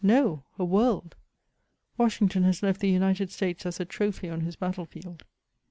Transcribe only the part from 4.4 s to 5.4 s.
his battle field.